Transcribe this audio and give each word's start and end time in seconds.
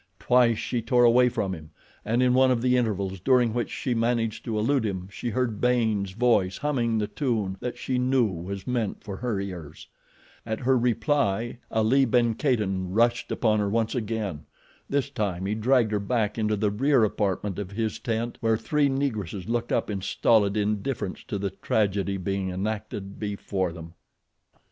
Twice 0.17 0.57
she 0.57 0.81
tore 0.81 1.03
away 1.03 1.29
from 1.29 1.53
him, 1.53 1.69
and 2.03 2.23
in 2.23 2.33
one 2.33 2.49
of 2.49 2.59
the 2.63 2.75
intervals 2.75 3.19
during 3.19 3.53
which 3.53 3.69
she 3.69 3.93
managed 3.93 4.43
to 4.45 4.57
elude 4.57 4.83
him 4.83 5.07
she 5.11 5.29
heard 5.29 5.61
Baynes' 5.61 6.13
voice 6.13 6.57
humming 6.57 6.97
the 6.97 7.05
tune 7.05 7.55
that 7.59 7.77
she 7.77 7.99
knew 7.99 8.25
was 8.25 8.65
meant 8.65 9.03
for 9.03 9.17
her 9.17 9.39
ears. 9.39 9.87
At 10.43 10.61
her 10.61 10.75
reply 10.75 11.59
Ali 11.69 12.05
ben 12.05 12.33
Kadin 12.33 12.89
rushed 12.89 13.31
upon 13.31 13.59
her 13.59 13.69
once 13.69 13.93
again. 13.93 14.47
This 14.89 15.11
time 15.11 15.45
he 15.45 15.53
dragged 15.53 15.91
her 15.91 15.99
back 15.99 16.35
into 16.35 16.55
the 16.55 16.71
rear 16.71 17.03
apartment 17.03 17.59
of 17.59 17.69
his 17.69 17.99
tent 17.99 18.39
where 18.41 18.57
three 18.57 18.89
Negresses 18.89 19.47
looked 19.47 19.71
up 19.71 19.87
in 19.91 20.01
stolid 20.01 20.57
indifference 20.57 21.23
to 21.25 21.37
the 21.37 21.51
tragedy 21.51 22.17
being 22.17 22.49
enacted 22.49 23.19
before 23.19 23.71
them. 23.71 23.93